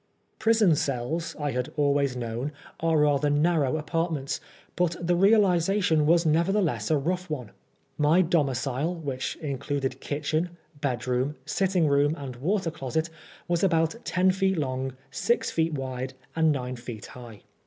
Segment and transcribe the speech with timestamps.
[0.39, 4.41] Prison cells, I had always known, are rather narrow apartments,
[4.75, 7.51] bnt the realisation was nevertheless a rough one.
[7.99, 13.11] My domicile, which included kitchen, bedroom, sitting room and water closet,
[13.47, 17.43] was about ten feet long, six feet wide, and nine feet high.